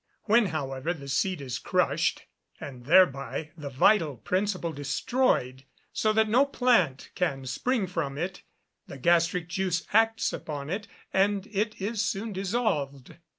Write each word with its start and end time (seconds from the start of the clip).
When, 0.23 0.47
however, 0.47 0.95
the 0.95 1.07
seed 1.07 1.41
is 1.41 1.59
crushed, 1.59 2.23
and, 2.59 2.85
thereby, 2.85 3.51
the 3.55 3.69
vital 3.69 4.17
principle 4.17 4.73
destroyed, 4.73 5.63
so 5.93 6.11
that 6.13 6.27
no 6.27 6.43
plant 6.43 7.11
can 7.13 7.45
spring 7.45 7.85
from 7.85 8.17
it, 8.17 8.41
the 8.87 8.97
gastric 8.97 9.47
juice 9.47 9.85
acts 9.93 10.33
upon 10.33 10.71
it, 10.71 10.87
and 11.13 11.45
it 11.45 11.79
is 11.79 12.01
soon 12.01 12.33
dissolved. 12.33 13.15